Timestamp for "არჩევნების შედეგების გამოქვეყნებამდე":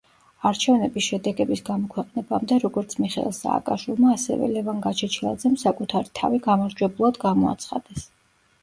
0.49-2.57